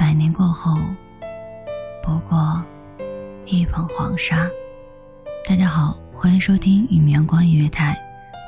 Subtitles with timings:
[0.00, 0.78] 百年过后，
[2.02, 2.64] 不过
[3.44, 4.48] 一捧黄沙。
[5.46, 7.94] 大家好，欢迎收听一米阳光音乐台，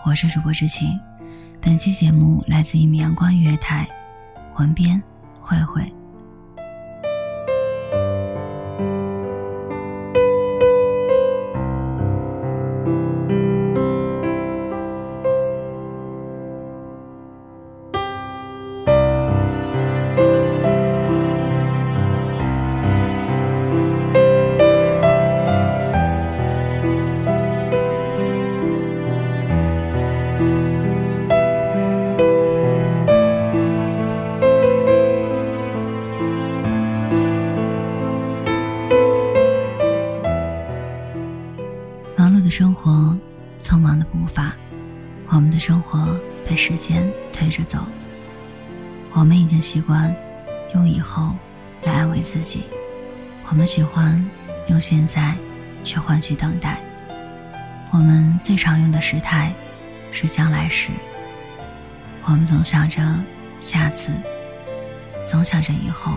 [0.06, 0.98] 我是主播知晴。
[1.60, 3.86] 本期节目来自一米阳光音乐台，
[4.56, 5.00] 文编
[5.42, 5.84] 慧慧。
[46.64, 47.84] 时间推着走。
[49.10, 50.14] 我们已经习惯
[50.76, 51.34] 用以后
[51.82, 52.62] 来安慰自己，
[53.48, 54.24] 我们喜欢
[54.68, 55.34] 用现在
[55.82, 56.80] 去换取等待。
[57.90, 59.52] 我们最常用的时态
[60.12, 60.90] 是将来时。
[62.26, 63.02] 我们总想着
[63.58, 64.12] 下次，
[65.28, 66.12] 总想着以后，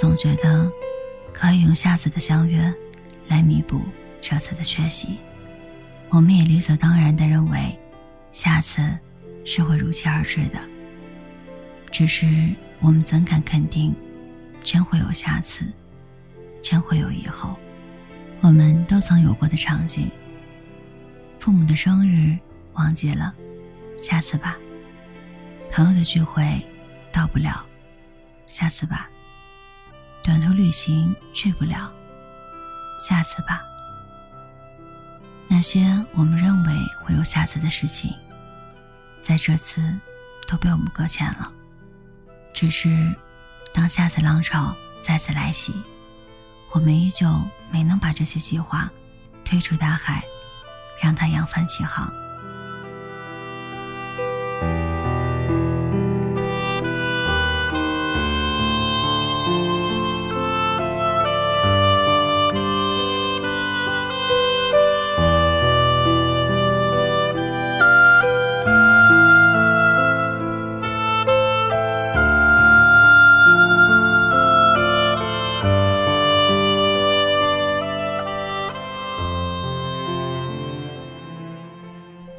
[0.00, 0.70] 总觉得
[1.32, 2.72] 可以用下次的相约
[3.26, 3.82] 来弥补。
[4.20, 5.18] 这次的缺席，
[6.08, 7.76] 我们也理所当然的认为，
[8.30, 8.80] 下次
[9.50, 10.60] 是会如期而至的。
[11.90, 13.94] 只是我们怎敢肯定，
[14.62, 15.64] 真会有下次，
[16.62, 17.58] 真会有以后？
[18.42, 20.10] 我们都曾有过的场景：
[21.38, 22.36] 父母的生日
[22.74, 23.34] 忘记了，
[23.98, 24.54] 下次吧；
[25.72, 26.62] 朋友的聚会
[27.10, 27.64] 到不了，
[28.46, 29.08] 下次吧；
[30.22, 31.90] 短途旅行去不了，
[33.00, 33.62] 下次吧。
[35.48, 35.80] 那些
[36.12, 36.72] 我们认为
[37.02, 38.12] 会有下次的事情，
[39.28, 39.94] 在这次
[40.46, 41.52] 都被我们搁浅了。
[42.54, 43.14] 只是，
[43.74, 45.84] 当下次浪潮再次来袭，
[46.70, 48.90] 我们依旧没能把这些计划
[49.44, 50.24] 推出大海，
[51.02, 52.10] 让它扬帆起航。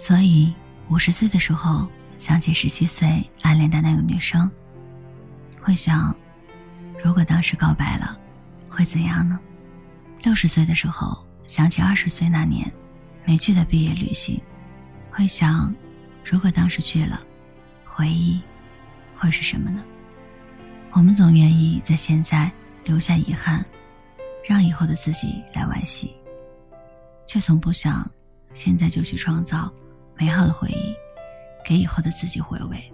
[0.09, 0.51] 所以，
[0.87, 1.87] 五十岁的时候
[2.17, 4.49] 想起十七岁暗恋的那个女生，
[5.61, 6.15] 会想，
[7.03, 8.17] 如果当时告白了，
[8.67, 9.39] 会怎样呢？
[10.23, 12.71] 六十岁的时候想起二十岁那年
[13.23, 14.41] 没去的毕业旅行，
[15.11, 15.71] 会想，
[16.25, 17.21] 如果当时去了，
[17.85, 18.41] 回忆
[19.13, 19.83] 会是什么呢？
[20.93, 22.51] 我们总愿意在现在
[22.83, 23.63] 留下遗憾，
[24.43, 26.15] 让以后的自己来惋惜，
[27.27, 28.09] 却从不想
[28.55, 29.71] 现在就去创造。
[30.19, 30.93] 美好的回忆，
[31.63, 32.93] 给以后的自己回味。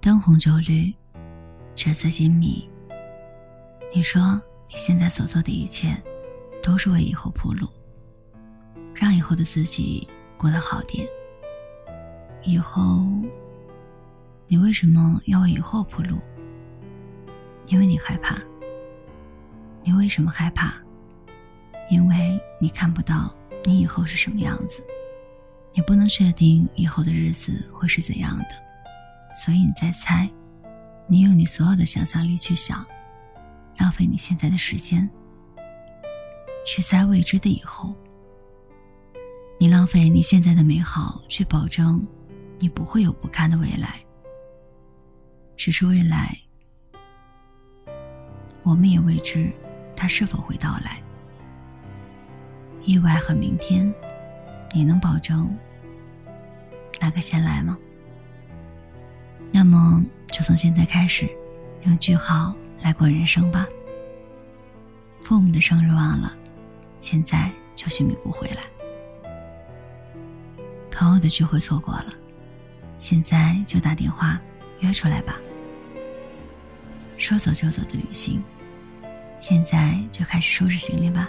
[0.00, 0.92] 灯红酒绿，
[1.76, 2.68] 纸醉金迷。
[3.94, 4.20] 你说
[4.68, 5.96] 你现在所做的一切，
[6.60, 7.68] 都是为以后铺路，
[8.92, 11.06] 让以后的自己过得好点。
[12.42, 13.06] 以后，
[14.48, 16.18] 你为什么要为以后铺路？
[17.68, 18.36] 因为你害怕。
[19.84, 20.74] 你为什么害怕？
[21.92, 24.84] 因为你看不到你以后是什么样子。
[25.72, 28.46] 你不能确定以后的日子会是怎样的，
[29.34, 30.28] 所以你在猜。
[31.06, 32.86] 你用你所有的想象力去想，
[33.78, 35.10] 浪费你现在的时间，
[36.64, 37.94] 去猜未知的以后。
[39.58, 42.06] 你浪费你现在的美好，去保证
[42.60, 44.00] 你不会有不堪的未来。
[45.56, 46.38] 只是未来，
[48.62, 49.52] 我们也未知
[49.96, 51.02] 它是否会到来。
[52.84, 53.92] 意外和明天，
[54.72, 55.48] 你能保证
[57.00, 57.76] 哪个先来吗？
[59.52, 61.28] 那么，就从现在开始，
[61.84, 63.66] 用句号来过人生吧。
[65.22, 66.36] 父母的生日忘了，
[66.98, 68.62] 现在就去弥补回来；
[70.90, 72.14] 朋友的聚会错过了，
[72.98, 74.40] 现在就打电话
[74.80, 75.36] 约出来吧。
[77.16, 78.42] 说走就走的旅行，
[79.38, 81.28] 现在就开始收拾行李吧。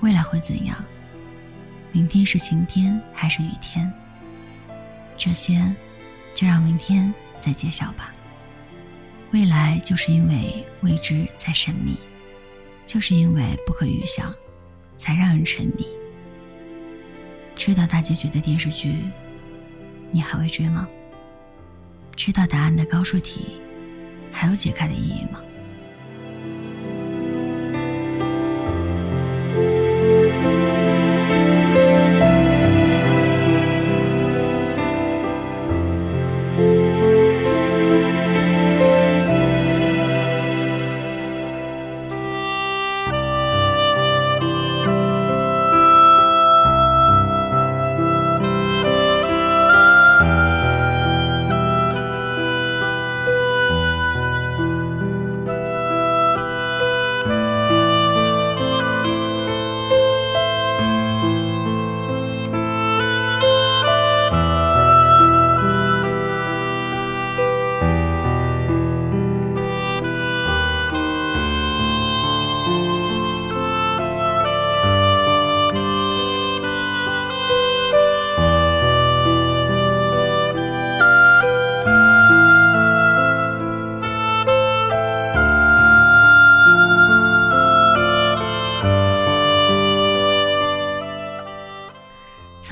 [0.00, 0.76] 未来会怎样？
[1.96, 3.90] 明天是晴天还是雨天？
[5.16, 5.74] 这些。
[6.34, 7.10] 就让明天
[7.40, 8.12] 再揭晓吧。
[9.30, 11.96] 未来就是因为未知才神秘，
[12.84, 14.30] 就是因为不可预想，
[14.98, 15.86] 才让人沉迷。
[17.54, 19.04] 知道大结局的电视剧，
[20.10, 20.86] 你还会追吗？
[22.14, 23.56] 知道答案的高数题，
[24.30, 25.40] 还有解开的意义吗？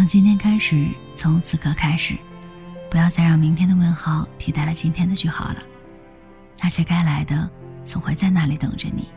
[0.05, 2.15] 从今天开始，从此刻开始，
[2.91, 5.63] 不要再让明天的问号替代了今天的句号了。
[6.63, 7.51] 那些该来的，
[7.83, 9.09] 总会在那里等着你，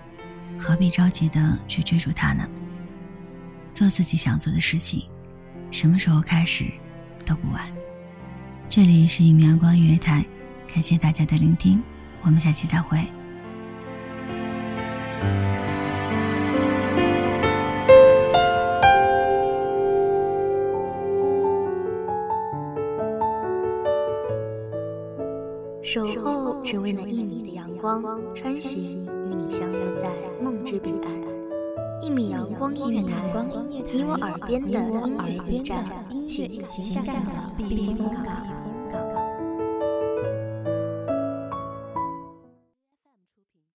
[0.58, 2.48] 何必着急的去追逐它呢？
[3.74, 5.04] 做自己想做的事情，
[5.72, 6.72] 什么时候开始
[7.26, 7.70] 都不晚。
[8.70, 10.26] 这里是一米阳光音乐台，
[10.74, 11.84] 感谢大家的聆听，
[12.22, 13.06] 我们下期再会。
[25.98, 28.04] 守候只为那一米的阳光，
[28.36, 31.12] 穿行与你相约在梦之彼岸。
[32.04, 33.34] 一米阳光音乐台，
[33.92, 35.84] 你我耳边的音乐驿站，
[36.28, 38.57] 情感的避风港。